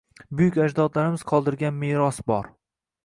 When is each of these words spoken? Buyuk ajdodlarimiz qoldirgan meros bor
Buyuk 0.37 0.55
ajdodlarimiz 0.63 1.25
qoldirgan 1.33 1.77
meros 1.85 2.23
bor 2.33 2.51